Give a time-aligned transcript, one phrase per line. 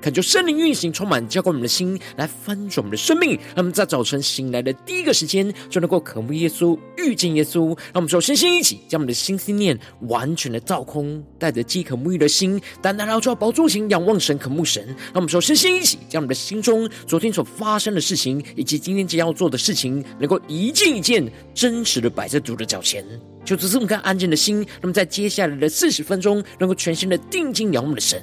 [0.00, 3.32] 恳求圣灵运行，充满浇灌我们的心，来翻转我们的生命。
[3.54, 7.68] 让我们在早晨醒来的第一个时间，就能够渴慕耶稣，遇见耶稣。
[7.68, 9.78] 让我们首先先一起将我们的心思念
[10.08, 14.82] 完全的造空，带着饥渴沐浴的心，单单来到宝座前仰望神，渴慕神。
[14.86, 23.04] 让我们首先先一起将我们的心中昨天所发生的事情，以及今天将要做的事情，能够一件一件真实的摆在主的脚前。
[23.44, 28.22] 就这么个安静的心，那么在接下来的四十分钟，能够全心的定睛仰望的神。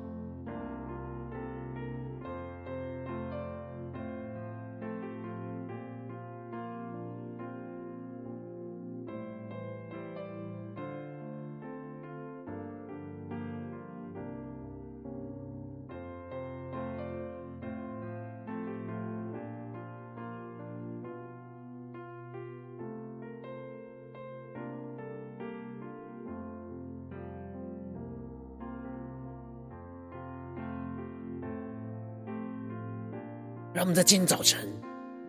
[33.73, 34.67] 让我们在今天早晨，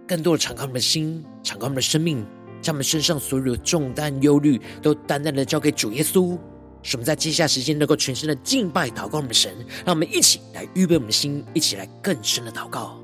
[0.07, 2.27] 更多的敞开我们的心，敞开我们的生命，
[2.61, 6.37] 将我们身上所有的重担、忧虑，都单单的交给主耶稣。
[6.83, 9.55] 使我们在接下来时间能够全身的敬拜、祷告我们的神。
[9.85, 13.02] 让我们一起来预备我们的心，一起来更深的祷告。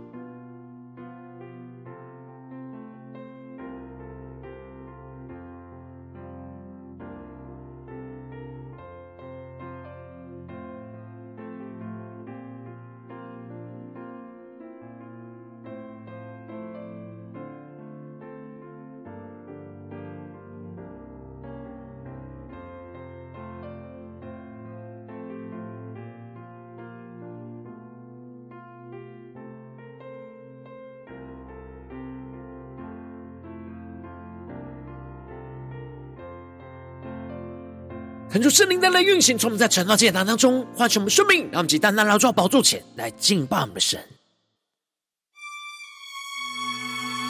[38.38, 43.98] 恳求圣灵带来运行，从我们在晨祷祭坛当中唤醒我们生命，让我们以单单来到宝座前来敬拜我们的神。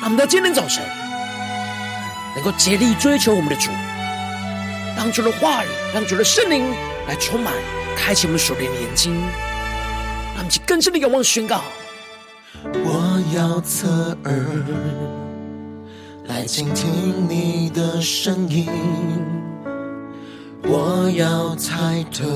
[0.02, 0.84] 让我们在今天早晨
[2.36, 3.70] 能够竭力追求我们的主，
[4.98, 6.62] 让主的话语，让主的圣灵
[7.06, 7.54] 来充满，
[7.96, 9.18] 开启我们属灵的眼睛，
[10.34, 11.62] 让我们以更深的仰望宣告：
[12.64, 14.44] 我要侧耳
[16.26, 18.68] 来倾听你的声音。
[20.70, 22.26] 我要抬头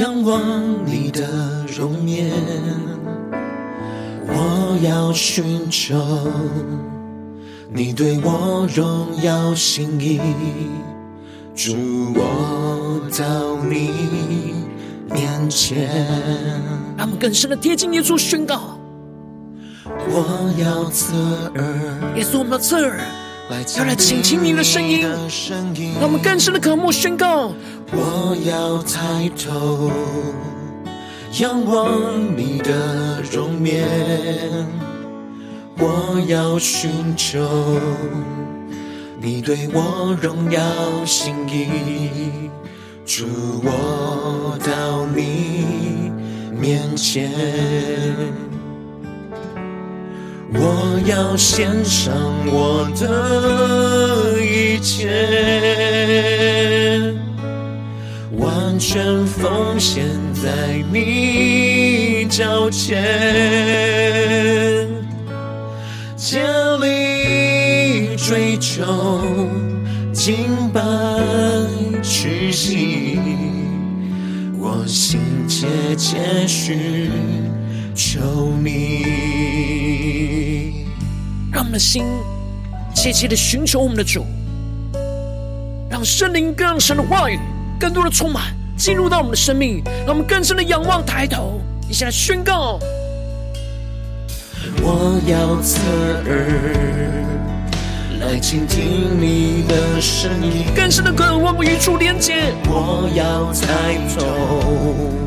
[0.00, 0.40] 仰望
[0.86, 2.30] 你的容颜，
[4.28, 5.96] 我要寻求
[7.72, 10.20] 你对我荣耀心意，
[11.54, 11.74] 主，
[12.14, 13.90] 我到你
[15.10, 15.88] 面前。
[16.96, 18.78] 让我们更深的贴近耶稣，宣告：
[19.84, 21.16] 我要侧
[21.56, 23.00] 耳，耶稣，我们要侧耳。
[23.78, 25.02] 要来倾听你的声音，
[26.00, 27.52] 让我们更深的渴慕宣告。
[27.92, 29.90] 我要抬头
[31.40, 33.86] 仰望你的容颜，
[35.78, 37.48] 我要寻求
[39.20, 40.60] 你对我荣耀
[41.04, 42.50] 心意，
[43.04, 43.26] 主，
[43.62, 46.10] 我到你
[46.58, 47.30] 面前。
[50.52, 52.14] 我要献上
[52.46, 55.08] 我的一切，
[58.38, 63.02] 完全奉献在你脚前，
[66.16, 66.40] 竭
[66.80, 68.84] 力追求
[70.12, 70.80] 敬拜
[72.02, 73.18] 屈膝，
[74.58, 75.66] 我心切
[75.96, 77.10] 切寻
[77.94, 79.35] 求你。
[81.66, 82.04] 们的心
[82.94, 84.24] 切切的寻求我们的主，
[85.90, 87.38] 让圣灵更让神的话语
[87.78, 92.78] 更多的充满进入到我们的生命，让我们更深的仰望抬头，一起来宣告：
[94.80, 95.80] 我要侧
[96.24, 97.24] 耳
[98.20, 102.54] 来倾听你的声音，更深的渴望与主连接。
[102.66, 105.25] 我要抬头。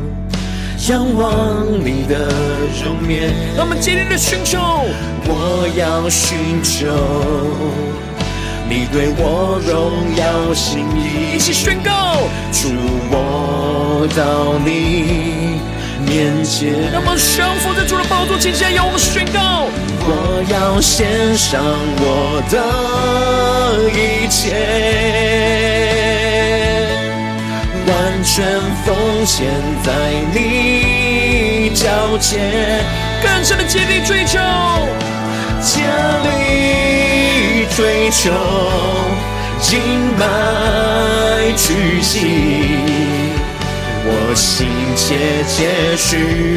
[0.88, 2.26] 仰望你的
[2.82, 4.58] 容颜，让我们竭力的寻求。
[5.26, 6.86] 我要寻求
[8.66, 11.36] 你对我荣耀心意。
[11.36, 12.16] 一起宣告，
[12.50, 12.70] 主，
[13.10, 15.60] 我到你
[16.08, 16.72] 面前。
[16.90, 19.68] 让我们降服在主的宝座前，向我们宣告。
[20.02, 21.60] 我要献上
[22.00, 22.56] 我的
[23.92, 24.56] 一切，
[27.90, 28.46] 完全
[28.84, 29.48] 奉献
[29.82, 29.92] 在
[30.32, 32.84] 你脚前，
[33.20, 34.38] 更深的竭力追求，
[35.60, 35.82] 竭
[36.22, 38.30] 力追求，
[39.60, 39.80] 敬
[40.16, 42.78] 拜屈膝。
[44.02, 46.54] 我心切切寻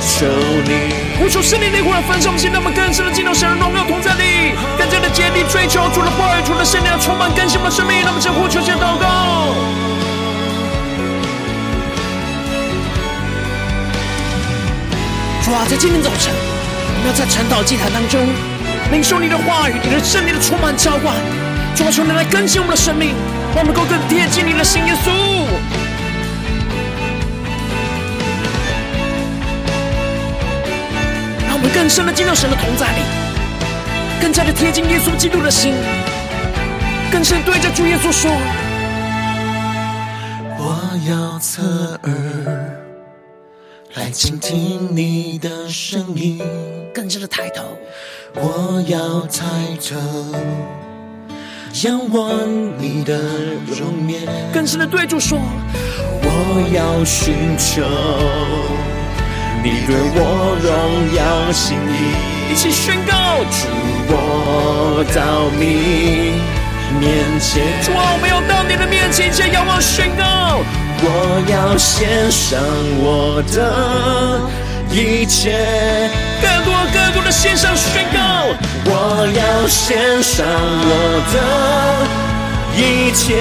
[0.00, 0.26] 求
[0.64, 9.56] 你，呼求圣灵的火来焚烧我们心，让我们更深的进入神的荣耀同在里，更加的竭力追求主的话语，主的圣灵充满更新我们生命，让我们先呼求先祷告。
[15.44, 18.20] 主啊，在今天早晨，我们要在晨祷祭坛当中
[18.92, 21.16] 领受你的话语，你的圣灵的充满浇灌，
[21.74, 23.12] 主啊，求你来更新我们的生命，
[23.52, 25.10] 让我们能够更贴近你的心，耶稣。
[31.48, 33.00] 让我们更深的进入神的同在里，
[34.20, 35.74] 更加的贴近耶稣基督的心，
[37.10, 38.30] 更深对着主耶稣说
[40.56, 40.78] ：“我
[41.10, 42.61] 要侧耳
[43.94, 46.40] 来倾听你的声音。”
[46.94, 47.62] 更深的抬头，
[48.34, 49.44] 我要抬
[49.80, 49.96] 头
[51.82, 52.28] 仰望
[52.78, 53.18] 你的
[53.66, 54.22] 容颜。
[54.52, 55.38] 更深的对主说
[56.22, 57.82] ：“我要寻求。”
[59.64, 60.70] 你对我荣
[61.16, 63.68] 耀心意，一起宣告，主
[64.08, 66.34] 我到你
[66.98, 70.60] 面前，主，我们要到你的面前，一起仰望宣告，
[71.04, 71.08] 我
[71.50, 72.60] 要献上
[73.00, 73.58] 我的
[74.90, 75.50] 一切，
[76.40, 78.18] 更多更多的献上宣告，
[78.84, 80.90] 我要献上我
[81.32, 81.36] 的
[82.76, 82.80] 一
[83.12, 83.34] 切。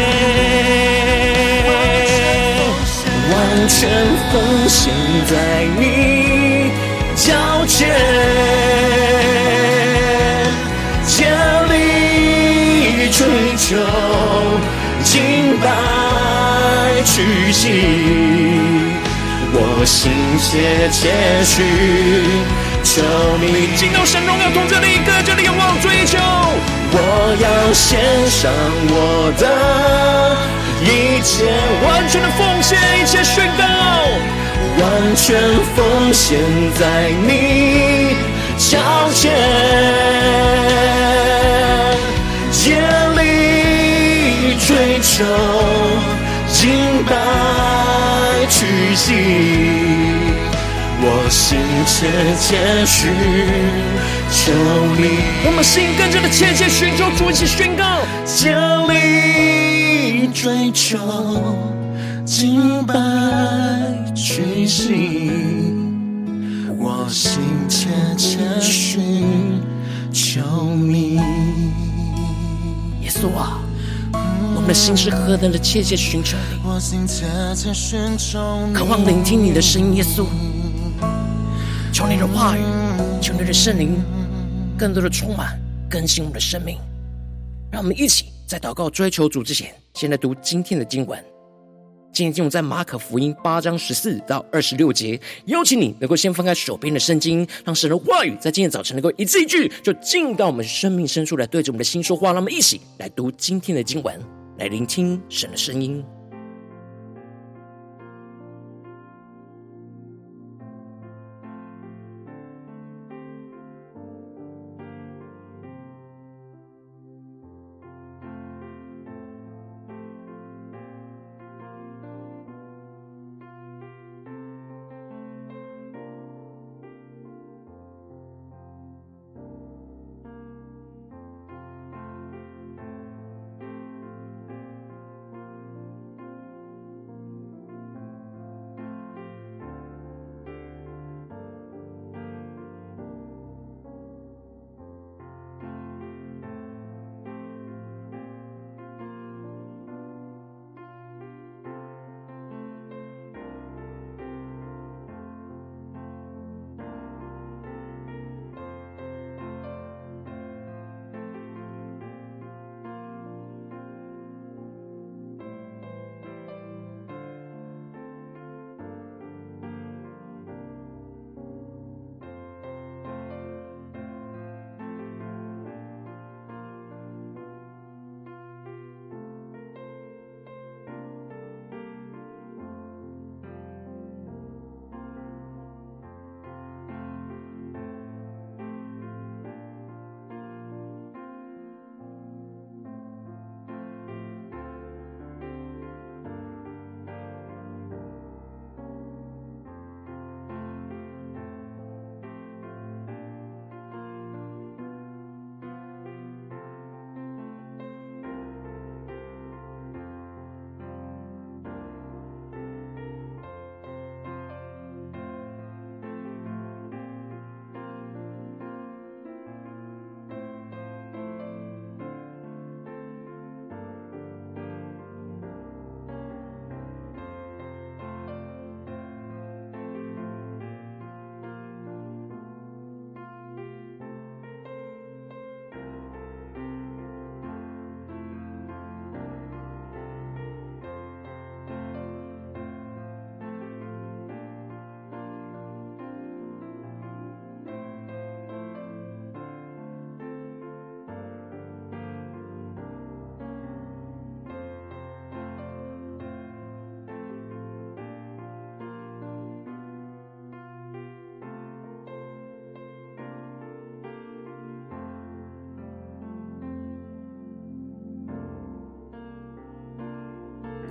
[3.31, 3.33] 完
[3.67, 3.77] 全
[4.31, 4.33] 奉
[4.67, 4.91] 献
[5.29, 5.31] 在
[5.77, 5.81] 你
[7.15, 7.29] 脚
[7.67, 7.79] 前，
[11.05, 11.29] 竭
[11.69, 11.71] 力
[13.11, 13.19] 追
[13.55, 13.77] 求，
[15.03, 15.65] 敬拜
[17.21, 17.69] 屈膝，
[19.53, 20.99] 我心切切
[21.43, 21.55] 寻
[22.83, 23.03] 求
[23.39, 23.77] 你。
[23.77, 26.17] 进到神荣耀同在的一个，这里仰望追求，
[26.93, 26.97] 我
[27.39, 28.51] 要献上
[28.89, 29.45] 我的。
[30.83, 31.45] 一切
[31.85, 33.63] 完全的奉献，一切宣告，
[34.81, 35.37] 完全
[35.75, 36.39] 奉献
[36.73, 38.15] 在你
[38.57, 38.79] 脚
[39.13, 39.31] 前，
[42.51, 42.81] 竭
[43.15, 45.23] 力追求，
[46.61, 46.69] 敬
[47.05, 47.15] 拜
[48.47, 49.15] 屈膝，
[51.01, 53.09] 我心切切寻
[54.29, 54.53] 求
[54.95, 55.03] 你，
[55.43, 57.83] 我们心跟着的切切寻求主，一起宣告，
[58.27, 58.55] 竭
[58.93, 60.27] 力。
[60.31, 60.99] 追求
[62.25, 62.93] 敬拜
[64.15, 65.31] 屈膝，
[66.77, 69.59] 我心切切寻
[70.13, 70.41] 求
[70.75, 71.15] 你。
[73.01, 73.59] 耶稣啊，
[74.61, 76.43] 我们的心是何等的切切寻求你，
[78.75, 79.95] 渴望聆听你的声音。
[79.95, 80.27] 耶稣，
[81.91, 82.61] 求你的话语，
[83.19, 83.99] 求你的圣灵，
[84.77, 85.59] 更多的充满
[85.89, 86.77] 更新我们的生命，
[87.71, 88.25] 让我们一起。
[88.45, 91.17] 在祷告追求主之前，先来读今天的经文。
[92.13, 95.19] 今天经文在马可福音八章十四到二十六节。
[95.45, 102.27] 邀请你能够先翻开手边的圣经，让神的话语在今天早晨能够一字一句，就进到我们生命深处来，对着我们的心说话。
[102.27, 104.21] 让我们一起来读今天的经文，
[104.61, 106.05] 来聆听神的声音。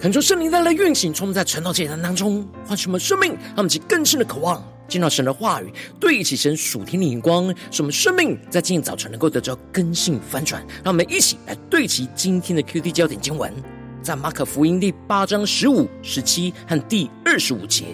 [0.01, 10.67] 恳求圣灵带来运行，充满在晨祷祭坛当中，唤醒我们生命，让我们起更深的渴望，见到神的话语，对齐神属天的眼光，使我们生命在今天早晨能够得到更新翻转。
[10.83, 13.53] 让我们一起来对齐今天的 QT 焦点经文，
[14.01, 17.85] 在马可福音第八章十五、十七和第二十五节，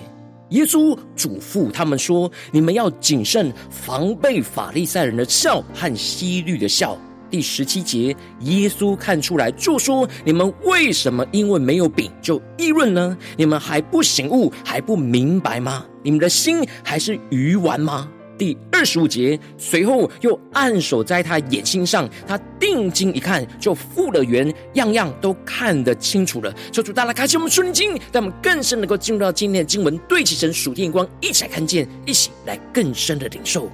[0.51, 6.97] 耶稣嘱咐他们说：“你们要谨慎，防备法利赛人的笑和希律的笑。”
[7.31, 13.17] 第十七节，耶稣看出来，就说：“你们为什么因为没有饼就议论呢？
[13.37, 15.85] 你们还不醒悟，还不明白吗？
[16.03, 26.55] 你们的心还是愚顽吗？”第二十五节，随后又按手在他眼睛上，他定睛一看，就复了原，样样都看得清楚了。
[26.71, 33.71] 求主大大开启我们属灵经，让我们更深能够进入到今天的经文，对齐神属天光，一起来看见，一起来更深的领受。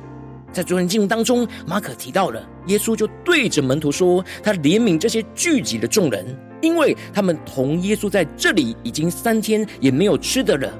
[0.52, 6.25] 在昨天经文当中，马可提到了耶稣就对着门徒说：“他怜悯这些聚集的众人，
[6.61, 10.71] 因为他们同耶稣在这里已经三天，也没有吃的了。”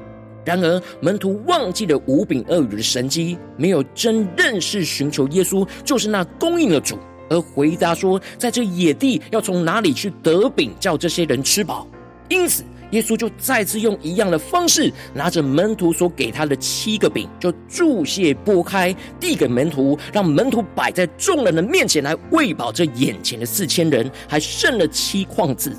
[0.45, 6.99] 然而门徒忘记了五饼二鱼的神迹，没有真认识寻求耶稣就是那供应的主，
[7.31, 11.87] 而回答说：“在这野地要从哪里去得饼，叫这些人吃饱？”
[12.29, 12.63] 因此。
[12.93, 25.77] 耶稣就再次用一样的方式，拿着门徒所给他的七个饼，就注谢拨开，递给门徒，让门徒摆在众人的面前来喂饱这眼前的四千人，还剩了七筐子。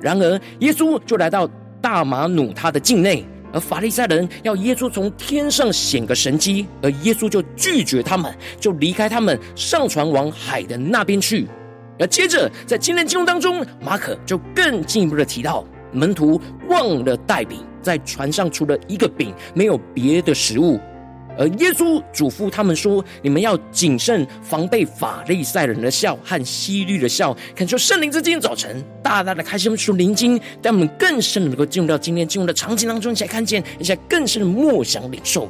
[0.00, 1.48] 然而，耶稣就来到
[1.80, 11.48] 大马努他的境内，而法利赛人要耶稣从天上显个神迹，而耶稣就拒绝他们，就离开他们，上船往海的那边去。
[11.98, 15.64] 而接着，在今天经文当中，马可就更进一步的提到。
[15.92, 20.80] 门徒忘了带饼，在船上除了一个饼，没有别的食物。
[21.38, 35.48] 而耶稣嘱咐他们说：“你们要谨慎，防备法利赛人的笑和希律的笑。”恳求圣灵在今天早晨大大的开启我们属灵经，让我们更深的能够进入到今天经文的场景当中，一起来看见，一起来更深的默想领受。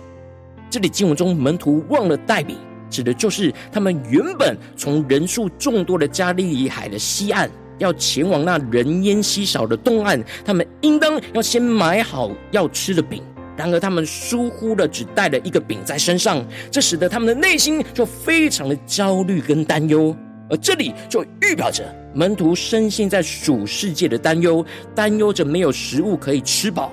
[0.70, 2.56] 这里经文中门徒忘了带饼，
[2.88, 7.50] 指的就是他们原本从人数众多的加利利海的西岸。
[7.79, 13.23] 要前往那人烟稀少的东岸，他们应当要先买好要吃的饼。
[13.55, 20.17] 然而他们疏忽了，只带了一个饼在身上，这使得他们的内心就非常的焦虑跟担忧。
[20.49, 24.64] 而这里就预表着门徒深陷在属世界的担忧，
[24.95, 26.93] 担忧着没有食物可以吃饱。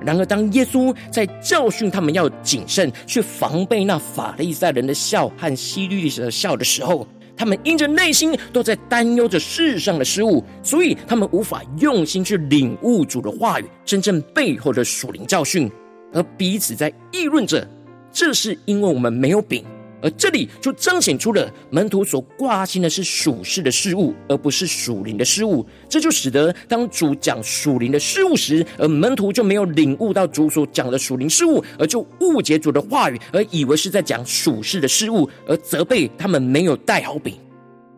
[0.00, 15.70] 然而当耶稣在教训他们要谨慎，去防备那法利赛人的笑和希律的笑的时候，他们因着内心都在担忧着世上的事物，所以他们无法用心去领悟主的话语，真正背后的属灵教训，
[16.12, 17.68] 而彼此在议论着，
[18.10, 19.64] 这是因为我们没有饼。
[20.02, 25.66] 而这里就彰显出了门徒所挂心的是属世的事物，而不是属灵的事物。
[25.88, 37.34] 这就使得当主讲属灵的事物时，而门徒就没有领悟到主所讲的属灵事物，而就误解主的话语，而以为是在讲属世的事物，而责备他们没有带好饼。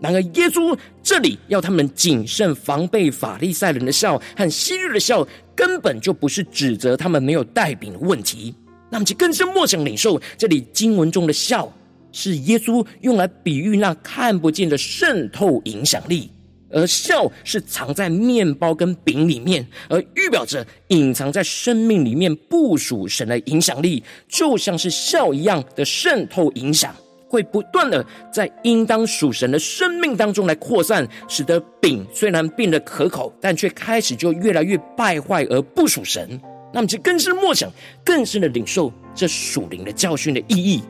[0.00, 5.26] 然而耶稣这里要他们谨慎防备法利赛人的笑和昔日的笑，
[5.56, 8.54] 根本就不是指责他们没有带饼的问题。
[8.90, 11.70] 那么就更深默想领受这里经文中的笑。
[12.18, 16.28] 是耶稣用来比喻那看不见的渗透影响力，
[16.68, 26.92] 而酵是藏在面包跟饼里面，而预表着隐藏在生命里面不属神的影响力，就像是酵一样的渗透影响，
[27.28, 36.28] 会不断的在应当属神的生命当中来扩散，使得饼虽然变得可口，但却开始就越来越败坏而不属神。
[36.74, 37.70] 那么就更深默想，
[38.04, 40.82] 更深的领受这属灵的教训的意义。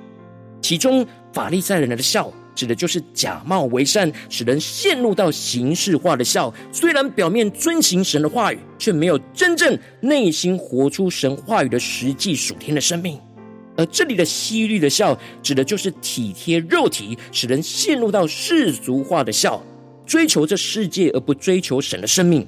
[0.61, 6.53] 其中，法利赛人的笑指的就是假冒为善，使人陷入到形式化的笑。
[6.73, 13.19] 虽然表面遵行神的话语，却没有真正内心活出神话语的实际属天的生命。
[13.77, 19.62] 而这里的希律的笑，指的就是体贴肉体，使人陷入到世俗化的笑，
[20.05, 22.45] 追求这世界而不追求神的生命。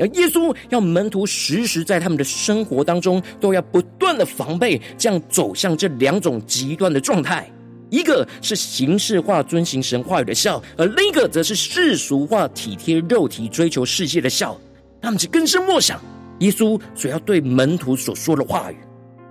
[0.00, 7.48] 而耶稣要门徒时时在他们的生活当中，都要不断的防备，这样走向这两种极端的状态。
[7.90, 14.58] 一个是形式化遵行神话语的孝，而另一个则是世俗化体贴肉体、追求世界的孝。
[15.02, 16.00] 他们就更深默想
[16.38, 18.76] 耶稣所要对门徒所说的话语。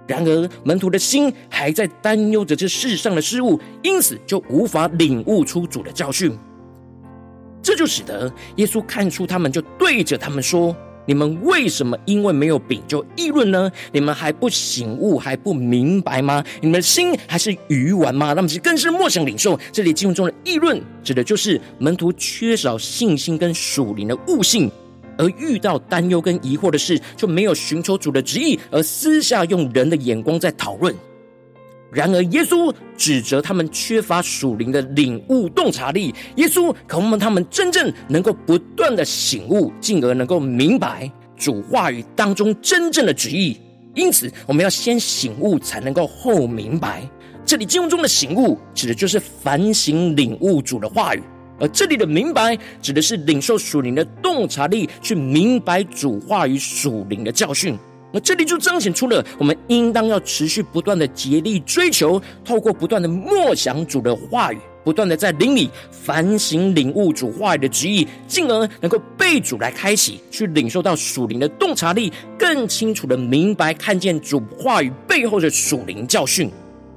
[0.08, 6.38] 然而门徒的心还在担忧着这世上的事物，因此就无法领悟出主的教训。
[7.62, 10.76] 这就使得耶稣看出他们，就对着他们说
[11.06, 13.72] ：“你们为什么因为没有饼就议论呢？
[13.92, 16.44] 你们还不醒悟，还不明白吗？
[16.62, 19.60] 你们的心还是愚顽吗？”那么是更是默想领受。
[19.72, 24.72] 这里经文中的议论，指的就是门徒缺少信心跟属灵的悟性，
[25.18, 30.96] 而遇到担忧跟疑惑的事，就没有寻求主的旨意，而私下用人的眼光在讨论。
[31.92, 36.14] 然而，耶稣指责他们缺乏属灵的领悟洞察力。
[36.36, 43.58] 耶稣渴望他们真正能够不断的醒悟，进而能够明白主话语当中真正的旨意。
[43.96, 47.02] 因此，我们要先醒悟，才能够后明白。
[47.44, 51.24] 这里经文中的醒悟，指的就是反省领悟主的话语。
[51.60, 57.76] 而这里的明白，指的是领受属灵的洞察力，去明白主话语属灵的教训。
[58.12, 76.52] 那这里就彰显出了我们应当要持续不断的竭力追求，透过不断的默想主的话语，不断的在灵里反省领悟主话语的旨意，进而能够被主来开启，去领受到属灵的洞察力，更清楚的明白看见主话语背后的属灵教训。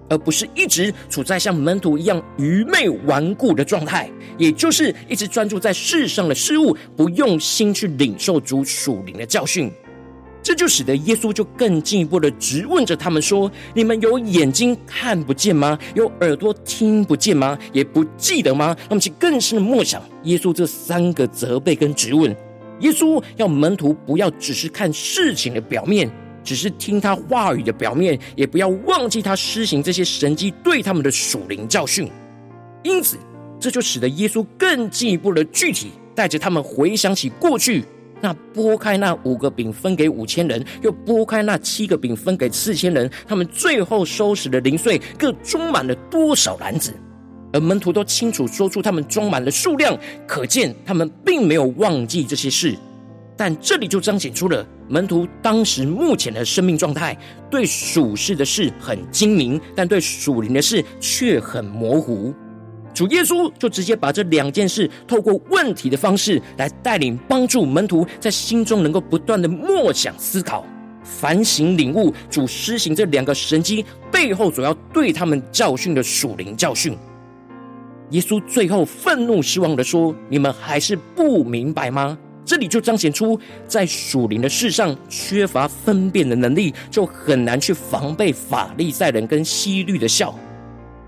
[0.08, 9.72] 而不是一直处在像门徒一样愚昧顽固的状态，也就是一直专注在世上的事物，不用心去领受主属灵的教训。
[10.42, 15.78] 这就使得耶稣就更进一步的质问着他们说：“你们有眼睛看不见吗？
[15.94, 17.58] 有耳朵听不见吗？
[17.72, 22.34] 也不记得吗？”那么，其更深的默想耶稣这三个责备跟质问。
[22.80, 26.10] 耶稣要门徒不要只是看事情的表面。
[26.44, 32.10] 只是听他话语的表面，也不要忘记他施行这些神迹对他们的属灵教训。
[32.82, 33.16] 因此，
[33.60, 37.84] 这就使得耶稣更进一步的具体带着他们回想起过去
[38.22, 46.94] 那拨开那五个饼分给五千人，又拨开那七个饼分给四千人，他们最后收拾的零碎各装满了多少篮子，
[47.52, 52.76] 而门徒都清楚说出他们装满了数量，可见他们并没有忘记这些事。
[53.36, 57.18] 但这里就彰显出了门徒当时目前的生命状态，
[57.50, 62.32] 对属世的事很精明，但对属灵的事却很模糊。
[62.94, 70.64] 主耶稣就直接把这两件事透过问题的方式来带领帮助门徒，在心中能够不断的默想思考、
[71.02, 76.96] 反省领悟主施行这两个神迹背后所要对他们教训的属灵教训。
[78.10, 90.38] 耶稣最后愤怒失望的说：“你们还是不明白吗？”这里就彰显出，在属灵的事上缺乏分辨的能力，就很难去防备法利赛人跟希律的笑。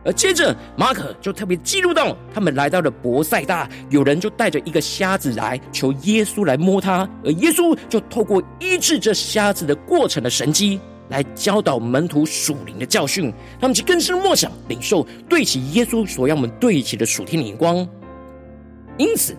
[0.04, 13.32] 而接着，马可就特别记录到，他们来到了博塞大，有人就带着一个瞎子来求耶稣来摸他，而耶稣就透过医治这瞎子的过程的神机，来教导门徒属灵的教训。
[13.60, 17.86] 他们就更深默想领受，对齐耶稣所要我们对齐的属天的眼光。
[18.98, 19.36] 因此。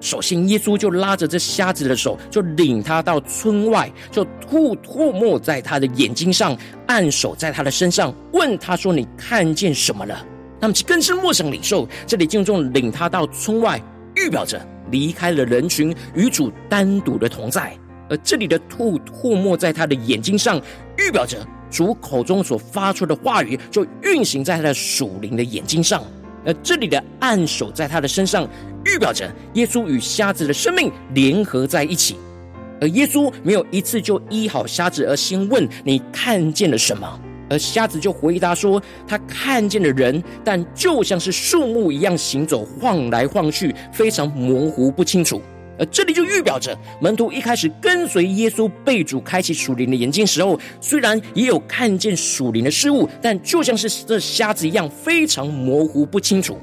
[0.00, 10.26] 首先，耶稣就拉着这瞎子的手，就领他到村外，就吐唾沫在他的眼睛上，按手在他的身上，问他说：“你看见什么了？”
[10.58, 13.80] 那么，其更深默想领受，这里经文中领他到村外，
[14.16, 14.60] 预表着
[14.90, 20.60] 离开了人群，与主单独的同在；而这里的吐唾沫在他的眼睛上，
[20.98, 26.02] 预表着主口中所发出的话语，就运行在他的属灵的眼睛上。
[26.44, 28.48] 而这里的按手在他的身上，
[28.84, 32.16] 预表着耶稣与瞎子的生命联合在一起。
[32.80, 45.42] 而耶稣没有一次就医好瞎子，而先问你看见了什么，而瞎子就回答说他看见了人，但就像是树木一样行走，晃来晃去，非常模糊不清楚。
[45.78, 56.58] 而这里就预表着门徒一开始跟随耶稣被主开启属灵的眼睛时候，虽然也有看见属灵的事物，但就像是这瞎子一样非常模糊不清楚。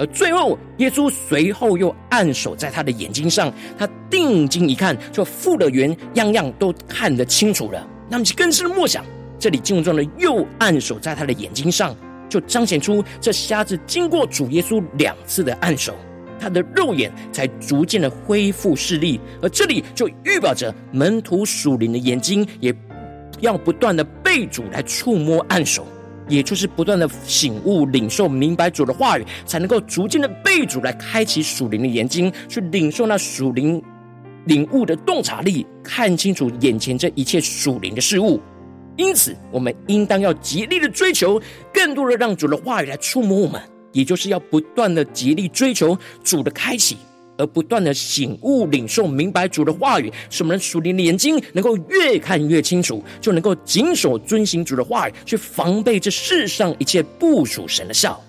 [0.00, 7.86] 而最后，耶稣随后又按手在他的眼睛上，他定睛一看，就复了原，样样都看得清楚了。
[8.08, 9.04] 那么，更是默想，
[9.38, 11.94] 这里经文中的又按手在他的眼睛上，
[12.30, 15.94] 就彰显出这瞎子经过主耶稣两次的按手。
[16.40, 22.74] 他的肉眼才逐渐的恢复视力，而这里就预表着门徒属灵的眼睛也
[23.40, 25.86] 要不断的被主来触摸按手，
[26.30, 33.82] 也就是不断的醒悟领受明白主的话语，才能够逐渐的被主来开启属灵的眼睛，去领受那属灵
[34.46, 38.40] 领悟的洞察力，看清楚眼前这一切属灵的事物。
[38.96, 41.40] 因此，我们应当要极力的追求，
[41.74, 43.60] 更多的让主的话语来触摸我们。
[43.92, 46.96] 也就是要不断的极力追求主的开启，
[47.40, 58.22] 而不断的醒悟领受明白主的话语，使我们属灵的眼睛能够越看越清楚，就能够谨守遵行主的话语，去防备这世上一切不属神的笑。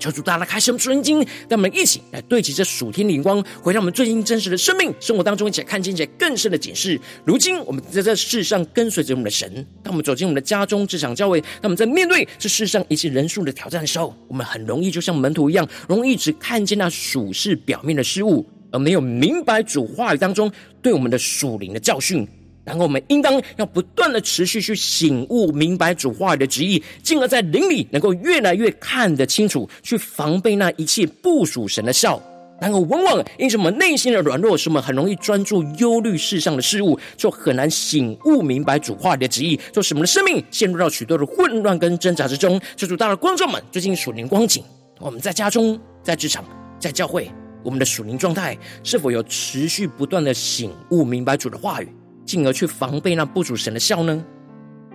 [0.00, 6.98] 求主大大开什么属灵经，让我们一起来对齐这属天的眼光，回到我们最近真实的生命生活当中，一起来看见一些更深的解释。
[7.24, 9.48] 如今我们在这世上跟随着我们的神，
[9.82, 22.26] 当我们走进我们的家中、职场、教会，当我们在面对这世上一切人数的挑战的时候，我们很容易就像门徒一样，容易只看见那属世表面的事物，而没有明白主话语当中对我们的属灵的教训。
[22.70, 32.22] 然后我们应当要不断的持续去醒悟、明白主话语的旨意，进而在灵里能够越来越看得清楚，去防备那一切不属神的笑。
[32.60, 42.60] 然后往往因为我们内心的软弱，使我们很容易专注忧虑世上的事物，就很难醒悟明白主话语的旨意，就使我们的生命陷入到许多的混乱跟挣扎之中。
[42.76, 44.62] 求主，大的观众们，最近属灵光景，
[45.00, 46.44] 我们在家中、在职场、
[46.78, 47.28] 在教会，
[47.64, 51.88] 我们的属灵状态是否有持续不断的醒悟明白主的话语？
[52.30, 54.24] 进而去防备那不主神的笑呢？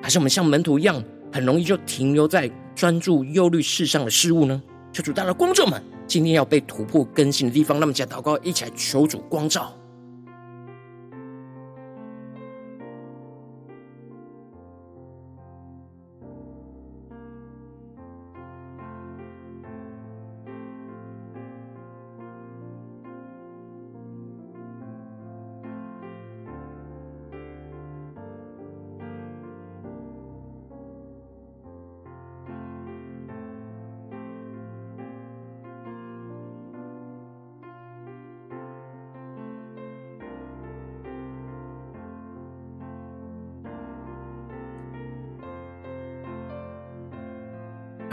[0.02, 4.63] 还是我们像门徒一样，很容易就停留在专注忧虑世上的事物呢？
[4.93, 9.74] 求主，大的光照们，今天要被突破更新的地方，那么加祷告，一起来求主光照。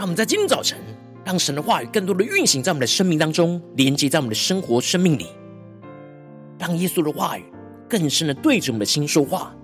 [0.03, 0.77] 让我们在今天早晨，
[1.23, 5.27] 让神的话语更多的运行在我们的生命当中，连接在我们的生活生命里，
[6.59, 7.43] 让耶稣的话语
[7.87, 9.55] 更深的对着我们的心说话。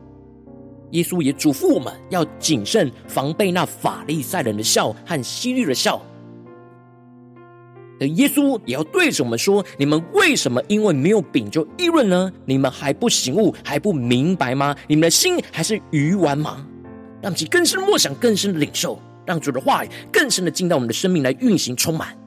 [0.92, 6.02] 耶稣也嘱咐我们要谨慎防备那法利赛人的笑和希律的笑。
[8.00, 12.32] 而耶稣也要对着我们说：你们为什么因为没有饼就议论呢？
[12.46, 14.74] 你们还不醒悟，还不明白吗？
[14.88, 16.66] 你们的心还是鱼顽吗？
[17.22, 18.98] 让其更深默想，更深的领受。
[19.30, 22.19] 让主的话语更深的进到我们的生命来运行充满。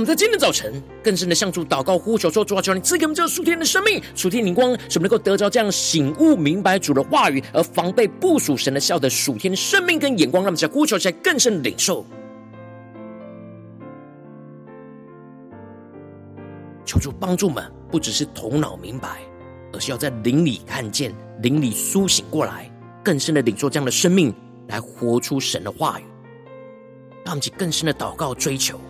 [0.00, 10.42] 我们在今天早晨更深的向主祷告呼求说：主啊，求你赐给我们这数天的生命、数天灵光，使我们能够得着这样醒悟明白主的话语，而防备不属神的笑的数天生命跟眼光。
[10.42, 12.02] 让我们在呼求起来更深的领受。
[16.86, 19.18] 求主帮助们，不只是头脑明白，
[19.74, 22.72] 而是要在灵里看见、灵里苏醒过来，
[23.04, 24.34] 更深的领受这样的生命，
[24.68, 26.04] 来活出神的话语。
[27.22, 28.80] 让我们更深的祷告追求。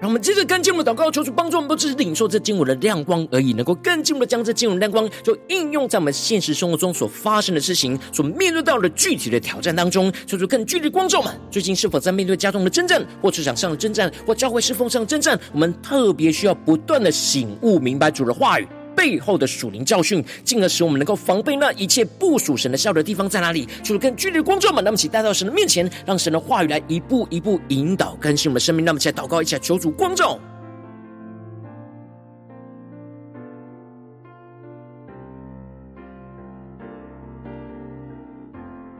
[0.00, 10.10] 让我们接着更进一步的祷告，求主帮助我们，不只是领受这经文的亮光而已，能够更进一步的将这经文的亮光，就应用在我们现实生活中所发生的事情，所面对到的具体的挑战当中。
[10.26, 15.38] 求主更具体的光照们，最近是否在面对家中的征战，或职场上的征战，或教会侍奉上的征战？
[15.52, 18.66] 我们特别需要不断的醒悟，明白主的话语。
[19.00, 23.66] 背后的属灵教训，进而使我们能够防备那一切不属神的酵的地方在哪里？
[23.82, 28.84] 就是更剧烈的光照们，那么请带到神的面前，让神的话语来一步一步引导更新我们的生命。
[28.84, 30.38] 那么，起来祷告一下，求主光照。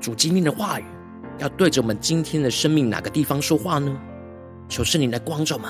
[0.01, 0.85] 主今天的话语
[1.37, 3.95] 要对着我们今天的生命哪个地方说话呢？
[4.67, 5.69] 求圣灵来光照们，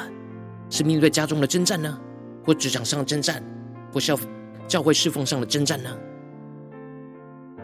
[0.69, 1.99] 是面对家中的征战呢，
[2.47, 3.43] 或职场上的征战？
[3.93, 4.19] 不是要
[4.69, 5.91] 教会侍奉上的征战呢？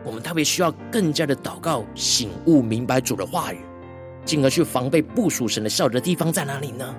[0.04, 3.58] 我们特别需要更加的祷告，醒悟明白主的话语，
[4.24, 6.94] 进而去防备不属神的酵的地方在哪里呢？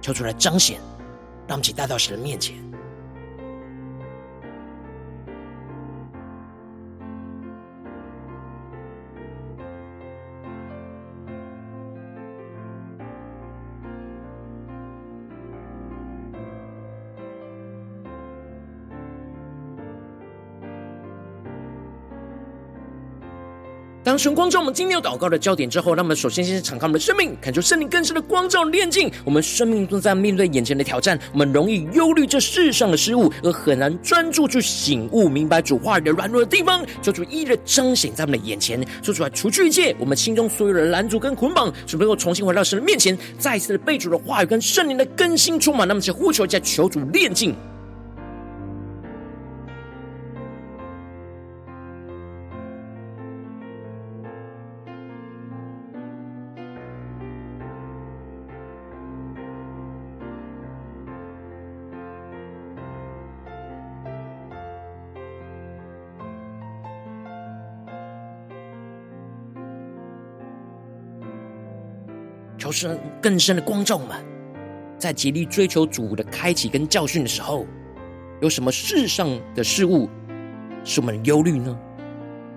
[0.00, 0.80] 求主来彰显，
[1.46, 2.54] 让其带到神的面前。
[24.06, 47.52] 当神光照我们今天有祷告的焦点之后，那么首先先是敞开我们的生命，感受圣灵更深的光照炼净我们生命正在面对眼前的挑战，我们容易忧虑这世上的事物，而很难专注去醒悟明白主话语的软弱的地方，求主一的彰显在我们的眼前，说出来除去一切我们心中所有的拦阻跟捆绑，使能够重新回到神的面前，再一次的被主的话语跟圣灵的更新充满，那么就呼求一下，求主炼净。
[72.76, 74.14] 深更深的光照我们，
[74.98, 77.66] 在竭力追求主的开启跟教训的时候，
[78.42, 80.06] 有什么世上的事物
[80.84, 81.74] 使我们忧虑呢？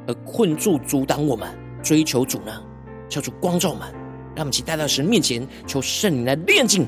[0.07, 1.47] 而困住阻挡我们
[1.81, 2.51] 追求主呢？
[3.07, 3.87] 叫主光照我们，
[4.35, 6.85] 让我们一起带到神面前，求圣灵来炼净。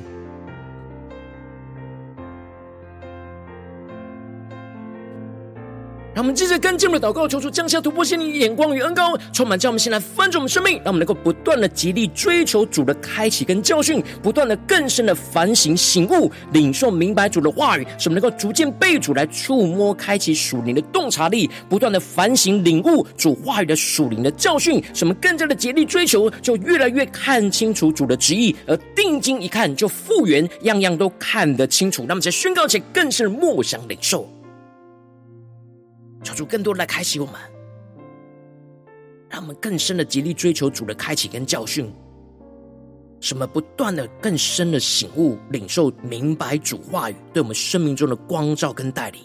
[6.13, 32.04] 让我们接着跟进我们的祷告，求主降下突破性的眼光与恩膏，充满将我们先来翻转我们生命，让我们能够不断的竭力追求主的开启跟教训，不断的更深的反省醒悟，领受明白主的话语，使我们能够逐渐被主来触摸，开启属灵的洞察力，不断的反省领悟主话语的属灵的教训，使我们更加的竭力追求，就越来越看清楚主的旨意，而定睛一看就复原，样样都看得清楚。
[32.06, 34.30] 那么在宣告前，更是默想领受。
[36.24, 37.36] 求主更多来开启我们，
[39.30, 41.92] 让我们更深的极力追求主的开启跟教训，
[43.20, 49.22] 什么不断的更深的醒悟、领受、明白主话语对我们生命中的光照跟带领，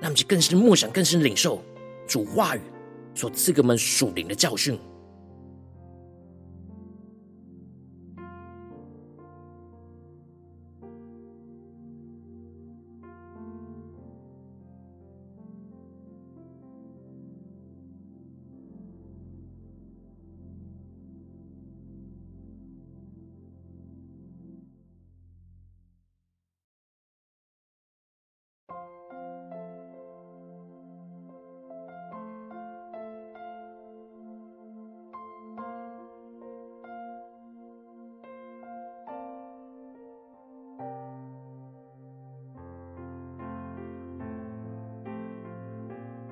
[0.00, 1.62] 让我们就更深的梦想、更深领受
[2.06, 2.60] 主话语
[3.14, 4.78] 所赐给我们属灵的教训。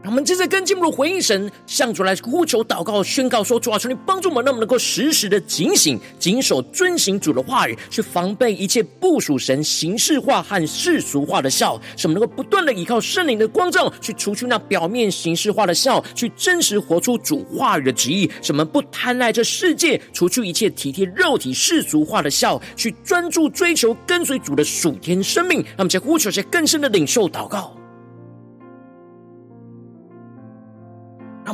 [0.03, 7.41] 我们接着跟进入回应神，向主来呼求祷告，宣告说：主啊，求你帮助我们，让我们能够时时的警醒、谨守、遵行主的。
[7.41, 11.49] 话语，去防备一切不属神、形式化和世俗化的。
[11.49, 13.47] 笑，使我们能够不断的依靠圣灵的。
[13.49, 18.31] 光照，去除去那表面形式化的笑，去真实活出主话语的旨意。
[18.43, 22.31] 使我们不贪爱这世界，除去一切体贴肉体世俗化的。
[22.31, 25.59] 笑，去专注追求跟随主的属天生命。
[25.61, 27.80] 让我们在呼求些更深的领受祷告。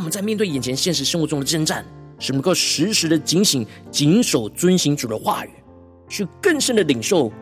[0.07, 1.85] 们在面对眼前现实生活中的征战，
[2.21, 5.51] 使能够时时的警醒、谨守、遵行主的话语，
[6.09, 7.33] 去更深的领受、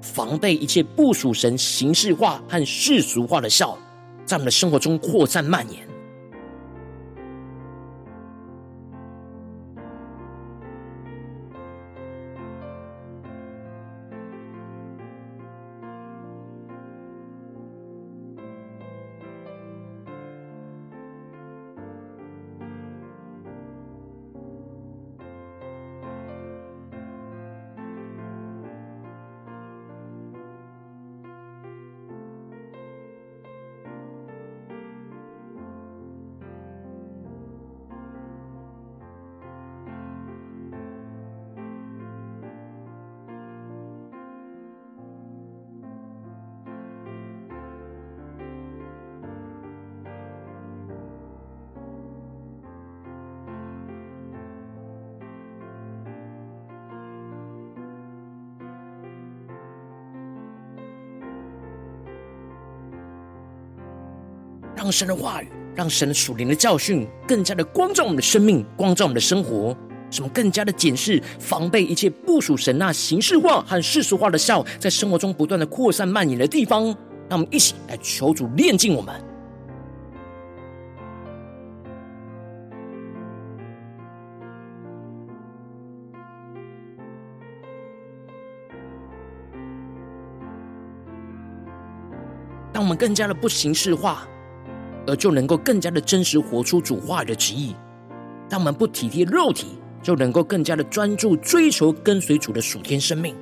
[0.00, 3.78] 防备一切不属神、形式化和世俗化的笑，
[4.24, 5.85] 在我们的生活中扩散蔓延。
[64.86, 69.76] 让神的话语，让神的属灵的教训，更加的光照我们的生命，光照我们的生活，
[70.12, 76.84] 使我们更加的检视、防备一切不属神那形式化和世俗化的笑，在生活中不断的扩散蔓延的地方。
[77.28, 79.12] 让我们一起来求主炼净我们。
[92.72, 94.24] 让我们更加的不形式化。
[95.06, 97.74] 而就能够更加的真实活出主话语的旨意，
[98.48, 103.34] 当我们不体贴肉体，就能够更加的专注追求跟随主的属天生命，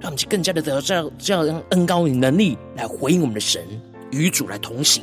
[0.00, 3.62] 让我们更加的得到这样这样恩高与能力来回应我们的神，
[4.10, 5.02] 与主来同行。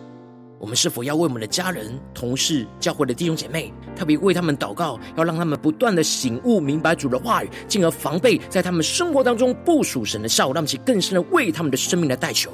[0.61, 12.51] 我们是否要为我们的家人、同事、教会的弟兄姐妹，特别为他们祷告，要让他们不断的醒悟、明白主的话语，进而防备在他们生活当中不属神的效，让其更深的为他们的生命来代求。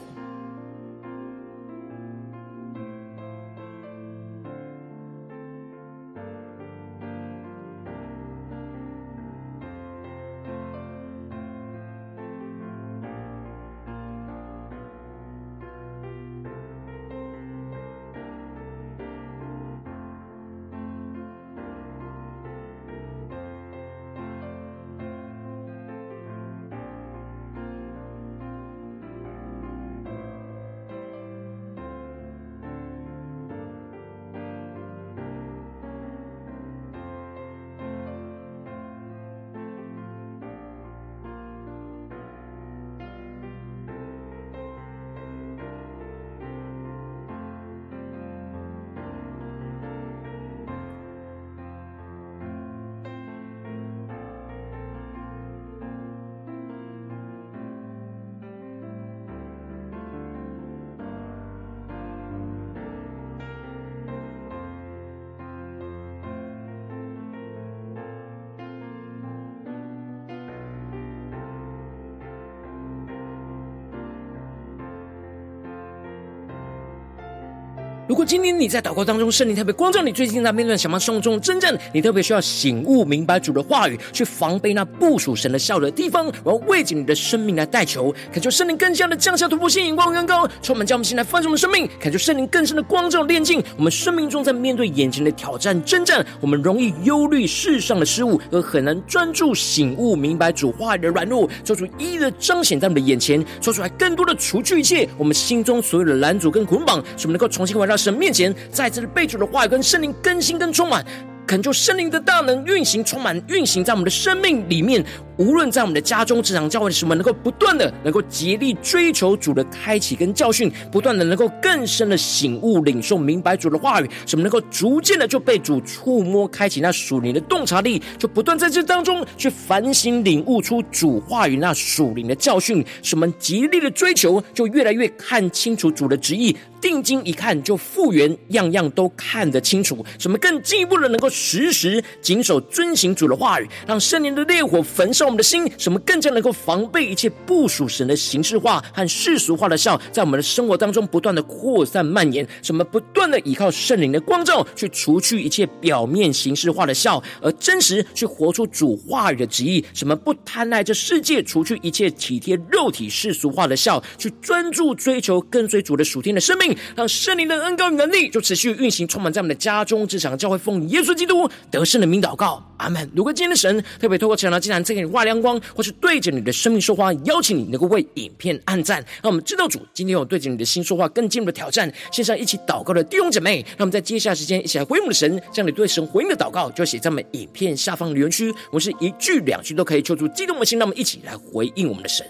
[78.07, 111.03] 如果今天你在祷告当中，圣灵特别光照你，最近在面对什么生活中真正你特别需要醒悟、明白主的话语，去防备那不属神的笑的地方，我要为着你的生命来代求，恳求圣灵更加的降下突破性眼光，更高充满将我们心来翻转我们生命，恳求圣灵更深的光照炼净我们生命中，在面对眼前的挑战征战，我们容易忧虑世上的事物，而很难专注醒悟、明白主话语的软弱，做出一一的彰显在我们的眼前，说出来更多的除去一切我们心中所有的拦阻跟捆绑，使我们能够重新回到神面前，再次的被主的话语跟圣灵更新跟充满，
[111.47, 115.03] 恳求圣灵的大能运行，充满运行在我们的生命里面。
[115.37, 140.03] 无论在我们的家中、职场、教会什么，能够不断的能够竭力追求主的开启跟教训，不断的能够更深的醒悟、领受、明白主的话语，什么能够逐渐的就被主触摸、开启那属灵的洞察力，就不断在这当中去反省、领悟出主话语那属灵的教训，什么竭力的追求，就越来越看清楚主的旨意，定睛一看就复原，样样都看得清楚。
[140.17, 145.27] 什么更进一步的能够时时谨守遵行主的话语，让圣灵的烈火焚烧。
[145.27, 152.47] 我们的心，使我们更加能够防备一切不属神的形式化和世俗化的笑，在我们的生活当中不断的扩散蔓延。
[152.63, 159.83] 什么不断的依靠圣灵的光照，去除去一切表面形式化的笑，而真实去活出主话语的旨意。
[159.93, 173.07] 什么不贪爱这世界，除去一切体贴肉体世俗化的笑，去专注追求跟随主的属天的生命，让圣灵的恩膏与能力就持续运行，充满在我们的家中、职场、教会，奉耶稣基督得胜的名祷告，阿门。
[173.13, 181.91] 如果今天的神特别透过成长，竟然这个发亮光，或是对着你的生命说话，邀请你能够为影片按赞，让我们知道主今天有对着你的心说话，更进一步的挑战。
[182.11, 192.25] 线上一起祷告的弟兄姐妹，让我们在接下来时间一起来回应我们的神，将你对神回应的祷告就写在我们影片下方留言区，我们是一句两句都可以求助激动的心，让我们一起来回应我们的神。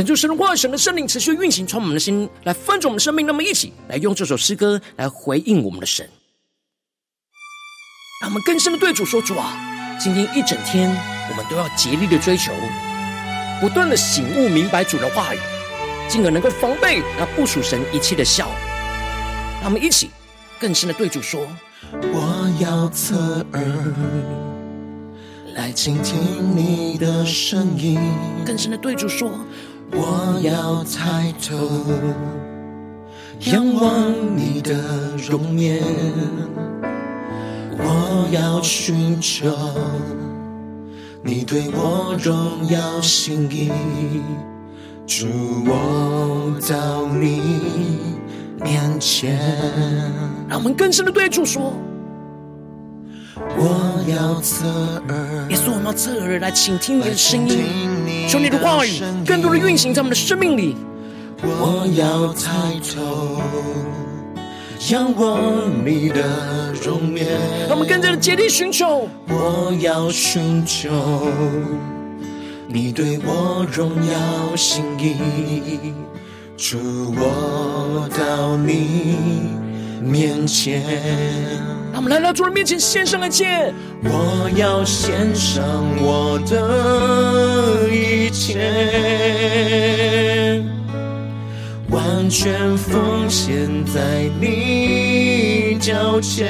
[0.00, 3.26] 恳求神的话语、神的圣灵持续运行，从我们的心来翻转我们的生命。
[3.26, 6.08] 那么，一起来用这首诗歌来回应我们的神，
[8.22, 9.60] 让我们更深的对主说：“主啊，
[10.00, 10.88] 今天一整天，
[11.28, 12.50] 我们都要竭力的追求，
[13.60, 15.38] 不断的醒悟明白主的话语，
[16.08, 18.50] 进而能够防备那不属神一切的笑。”
[19.60, 20.08] 让我们一起
[20.58, 21.46] 更深的对主说
[21.92, 23.94] ：“我要侧耳
[25.56, 28.00] 来倾听你的声音。”
[28.46, 29.38] 更深的对主说。
[29.92, 31.56] 我要抬头
[33.50, 34.74] 仰望你的
[35.28, 35.82] 容颜，
[37.78, 39.50] 我要寻求
[41.22, 43.70] 你对我荣耀心意，
[45.06, 45.26] 主，
[45.66, 47.40] 我到你
[48.62, 49.38] 面前。
[50.48, 51.72] 让我们更深的对主说。
[53.56, 54.66] 我要侧
[55.08, 60.76] 耳，耶稣，我们要侧耳来倾听你的声音，求你的话语更多的运行在我们的生命里。
[61.42, 63.40] 我要抬头
[64.90, 65.40] 仰望
[65.84, 67.26] 你的容颜，
[67.66, 69.08] 让我们更加的竭力寻求。
[69.28, 70.90] 我要寻求
[72.66, 75.94] 你对我荣耀心意，
[76.58, 76.78] 主，
[77.16, 79.48] 我到你
[80.02, 80.82] 面前。
[82.00, 83.74] 我们来到主人面前，献上来见。
[84.04, 85.62] 我要献上
[86.00, 88.58] 我的一切，
[91.90, 96.48] 完全奉献在你脚前，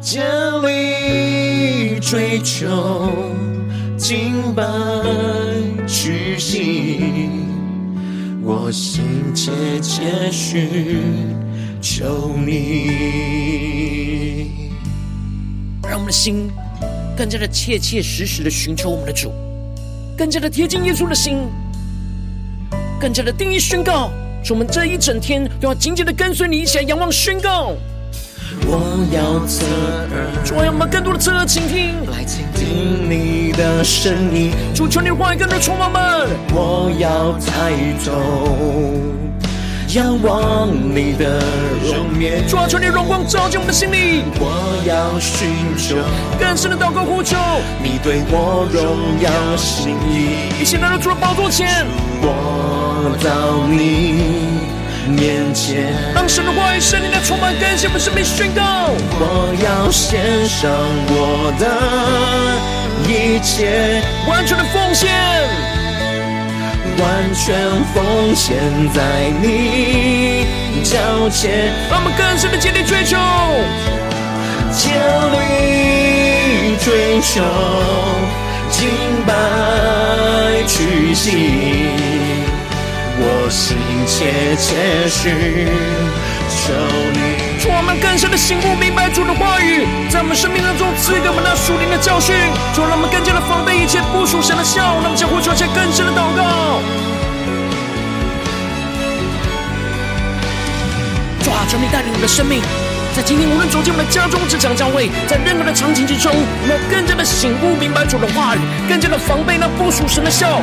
[0.00, 0.20] 竭
[0.64, 3.12] 力追求
[3.96, 4.64] 敬拜
[5.86, 6.98] 屈膝，
[8.42, 10.68] 我心切切许。
[11.96, 12.90] 求你，
[15.84, 16.50] 让我们的心
[17.16, 19.32] 更加的切切实实的寻求我们的主，
[20.18, 21.46] 更加的贴近耶稣的心，
[22.98, 24.10] 更加的定义宣告，
[24.42, 27.76] 说我们这一整天都要紧紧的跟随你，一起来仰望宣告。
[28.66, 34.50] 我要侧耳，主啊，让我们更多的侧耳倾听，来倾听你的声音。
[34.74, 36.28] 主，求你的话语更多充满们。
[36.52, 37.72] 我要抬
[38.04, 39.23] 头。
[39.88, 41.40] 仰望你的
[41.84, 44.24] 容颜，主啊，求你荣光照进我们的心里。
[44.40, 45.96] 我要寻求
[46.38, 47.36] 更深的祷告呼求，
[47.82, 50.50] 你对我荣耀心意。
[50.60, 51.86] 一起来到主的宝座前，
[52.22, 54.64] 我到你
[55.06, 58.62] 面前，让神的话语、圣灵的充满更新我们生命宣告。
[59.20, 60.70] 我要献上
[61.10, 61.68] 我的
[63.06, 65.73] 一切，完全的奉献。
[66.98, 68.56] 完全奉献
[68.94, 70.46] 在你
[70.82, 73.16] 脚前，让我们更深的竭力追求，
[74.72, 74.90] 竭
[75.32, 77.42] 力追求，
[78.70, 78.88] 敬
[79.26, 79.32] 拜
[80.66, 81.30] 屈膝，
[83.18, 83.76] 我心
[84.06, 85.68] 切切许
[86.48, 86.72] 求
[87.12, 87.43] 你。
[87.70, 92.34] 我们更深的醒悟明白主的话语，在我们生命当中赐给我们那属灵的教训，
[92.74, 96.80] 就让我们更加的防备一切不属神的笑，让我们将呼求一些更深的祷告。
[101.66, 102.60] 求你带领我们的生命，
[103.16, 110.60] 在今天无论走进我们的家中、职场、教会，在任何的场景之中，我们更加的醒悟、明白主的话语，更加的防备那不属神的笑，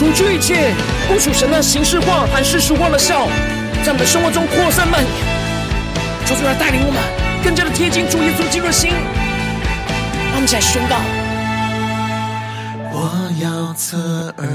[0.00, 0.74] 除去一切
[1.08, 3.28] 不属神的形式化和世俗化的笑，
[3.84, 5.10] 在我们的生活中扩散蔓延。
[6.24, 6.98] 求主来带领我们，
[7.44, 8.92] 更加的贴近主耶稣基督的心。
[8.92, 10.96] 让我们一起来宣告：
[12.94, 14.48] 我要侧耳。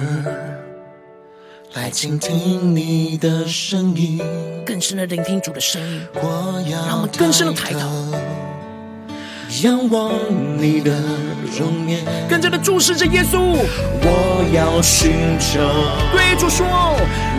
[1.75, 4.19] 来倾听你的声音，
[4.65, 6.01] 更深的聆听主的声音。
[6.15, 7.79] 我要让我们更深的抬头，
[9.64, 10.12] 仰望
[10.58, 10.91] 你的
[11.58, 13.56] 容颜，更加的注视着耶稣。
[14.01, 15.62] 我要寻求，
[16.12, 16.66] 对主说，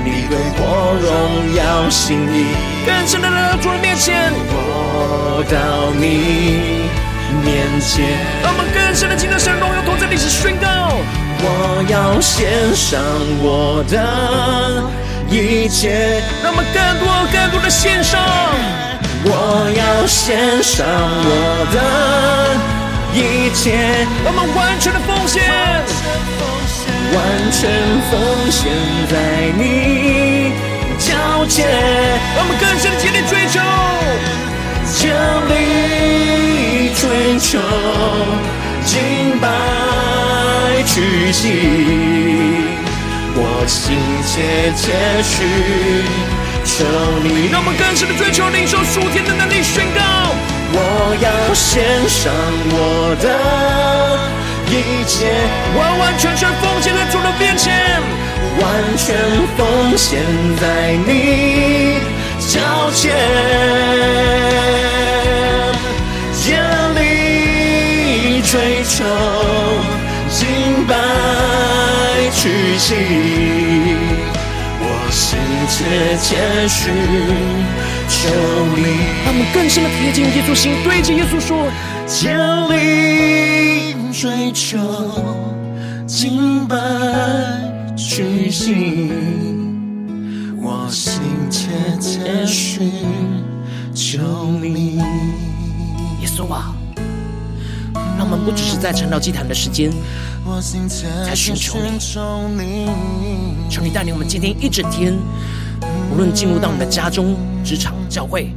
[0.02, 2.46] 你对我荣耀心意，
[2.86, 4.32] 更深的来到主的面前。
[4.48, 6.88] 我到你
[7.44, 8.06] 面前，
[8.42, 10.96] 让我们更深的敬拜神荣耀，同在历史宣告。
[11.38, 12.98] 我要献上
[13.42, 14.82] 我的
[15.28, 18.18] 一切，让我们更多更多的献上。
[19.28, 19.32] 我
[19.76, 21.78] 要献上我的
[23.12, 25.42] 一切，我们完全的奉献，
[27.12, 27.16] 完
[27.50, 27.60] 全
[28.08, 28.12] 奉
[28.50, 28.70] 献
[29.10, 29.14] 在
[29.58, 30.52] 你
[30.98, 31.06] 脚
[31.48, 31.66] 前。
[32.38, 33.58] 我们更深的竭力追求，
[34.94, 35.10] 竭
[35.48, 35.50] 力
[36.94, 37.02] 追
[37.40, 37.58] 求
[38.84, 38.94] 敬
[39.40, 39.44] 拜。
[40.86, 41.42] 屈膝，
[43.34, 44.84] 我心切切
[45.22, 45.34] 许
[46.66, 46.84] 求
[47.22, 47.46] 你。
[47.50, 50.02] 让我们更深的追求领受属天的能力，宣告。
[50.72, 52.34] 我要献上
[52.68, 53.26] 我的
[54.68, 55.30] 一切，
[55.78, 57.72] 完完全全奉献在主的面前，
[58.58, 58.64] 完
[58.98, 59.16] 全
[59.56, 60.20] 奉献
[60.60, 62.00] 在你
[62.40, 62.58] 脚
[62.92, 63.14] 前，
[66.34, 66.58] 竭
[66.96, 69.04] 力追求。
[70.28, 70.94] 敬拜
[72.34, 72.94] 屈膝，
[75.36, 75.76] 我心切
[76.22, 76.30] 切
[76.68, 76.90] 许
[78.08, 78.16] 求
[78.74, 78.80] 你。
[79.24, 81.68] 让我们更深的贴近耶稣心，对着耶稣说：
[82.06, 82.32] 竭
[82.68, 84.78] 力追求，
[86.06, 86.76] 敬拜
[87.96, 89.10] 屈膝，
[90.62, 91.20] 我心
[91.50, 91.68] 切
[92.00, 92.90] 切寻
[93.94, 94.18] 求
[94.62, 94.96] 你。
[96.20, 96.74] 耶稣啊，
[98.16, 99.90] 让我们不只是在晨祷祭坛的时间，
[101.24, 101.78] 在寻求
[102.48, 102.88] 你。
[103.68, 105.14] 求你带领我们今天一整天，
[106.10, 108.50] 无论进入到我们的家中、职场、教会，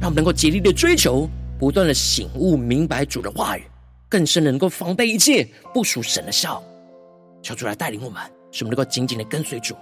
[0.00, 1.28] 让我们能够竭力的追求，
[1.58, 3.62] 不断的醒悟明白主的话语，
[4.08, 6.62] 更深的能够防备一切不属神的笑。
[7.42, 8.20] 求主来带领我们，
[8.52, 9.74] 使我们能够紧紧的跟随主。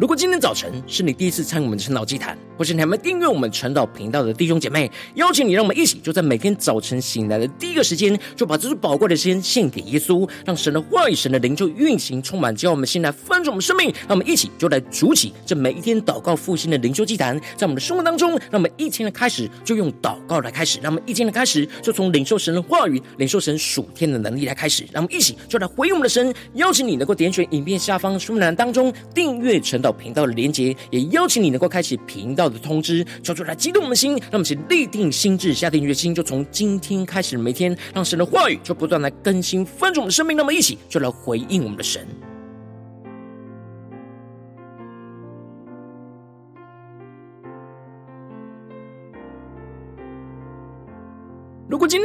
[0.00, 13.92] 如果今天早晨是你第一次参与我们的晨祷祭坛，或是你还没订阅我们晨祷频道的弟兄姐妹，邀请你，让我们一起就在每天早晨醒来的第一个时间，就把这最宝贵的时间献给耶稣，让神的话语、神的灵就运行充满，叫我们先来翻转我们生命。
[14.08, 26.34] 让我们一起就来主起这每一天祷告复兴的灵修祭坛，在我们的生活当中，让我们一天的开始就用祷告来开始，让我们一天的开始就从领受神的话语、领受神属天的能力来开始，让我们一起就来回应我们的神。
[26.54, 29.89] 邀请你能够点选影片下方说明栏当中订阅晨祷。
[29.92, 42.06] 频道的连接，也邀请你能够开启频道的通知，传出来激动我们的心，让我们一起立定心智，下定决心，就从今天开始，每天让神的话语就不断来更新翻转我们的生命，那么一起就来回应我们的神。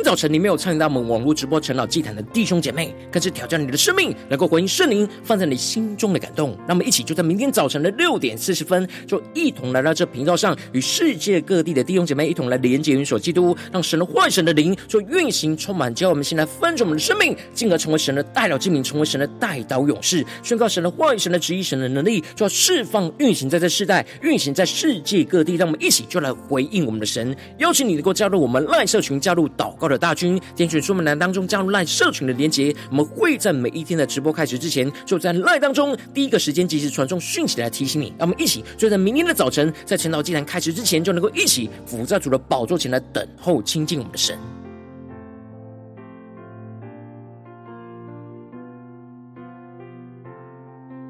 [0.05, 6.55] 早晨你没有参与到我们网络直播晨祷祭坛的弟兄姐妹，更是挑战你的生命，能够回应圣灵放在你心中的感动。
[6.67, 25.55] 那么一起就在明天早晨的六点四十分，就一同来到这频道上，与世界各地的弟兄姐妹一同来连接、元首基督，让神的话、神的灵就运行充满，叫我们先来翻转我们的生命，进而成为神的代祷之名，成为神的代祷勇士，宣告神的话、神的旨意、神的能力，就要释放运行在这世代，运行在世界各地。
[25.55, 29.49] 让我们一起就来回应我们的神，邀请你能够加入我们赖社群，加入。
[29.57, 32.75] 祷告的大军，点选出门栏当中加入 LINE 社群的连结。
[32.89, 38.13] 我们会在每一天的直播开始之前，就在 LINE 当中第一个时间及时传送讯息来提醒你。
[38.17, 44.37] 让我们一起就在明天的早晨，在晨祷祭坛开始之前，就能够一起伏在主的宝座前来等候亲近我们的神。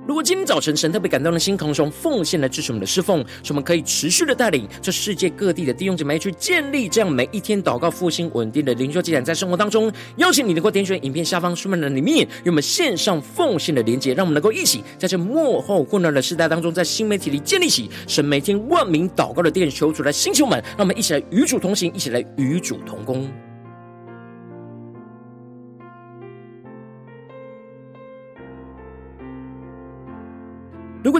[0.08, 23.28] 如果今天早晨神特别感动的心，同时奉献来支持我们的侍奉，使我们可以持续的带领这世界各地的弟兄姐妹去建立这样每一天祷告复兴稳定的灵修祭坛，在生活当中，邀请你能够点选影片下方说明栏里面，与我们线上奉献的连结，让我们能够一起在这末后混乱的时代当中，在新媒体里建立起神每天万名祷告的殿，求主来兴起我们，让我们一起来与主同行，一起来与主同工。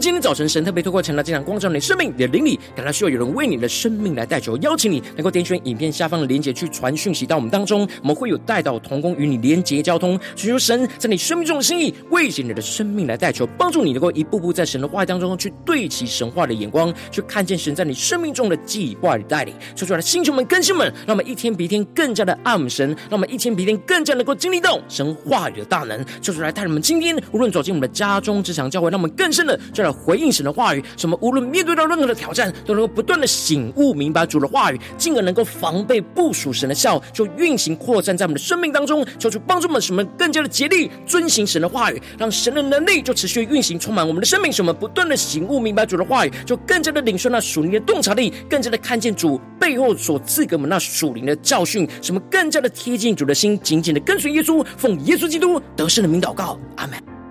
[0.06, 19.56] 今天早晨神特别透过晨祷祭坛光照你的生命，你的灵里感到需要有人为你的生命来代求，邀请你能够点选影片下方的连结去传讯息到我们当中，我们会有代祷同工与你连结交通，寻求神在你生命中的心意，为着你的生命来代求，帮助你能够一步步在神的话语当中去对齐神话的眼光，去看见神在你生命中的计划与带领。
[19.76, 25.98] 说出来的弟兄们、更新们，让我们一天比一天更加的爱们神，让我们一天比一天更加能够经历到神话语的大能。
[26.22, 29.60] 说出来，带领我们今天无论走进我们的家中、职场、教会，让我们更深的。
[29.74, 57.25] 就来回应神的话语，什么无论面对到任何的挑战，都能够不断的醒悟明白主的话语，进而能够防备部署神的笑，就运行扩散在我们的生命当中，求主帮助我们，什么更加的竭力遵行神的话语，让神的能力就持续运行充满我们的生命，什么不断的醒悟明白主的话语，就更加的领受那属灵的洞察力，更加的看见主背后所赐给我们那属灵的教训，什么更加的贴近主的心，紧紧的跟随耶稣，奉耶稣基督得胜的名祷告，阿门。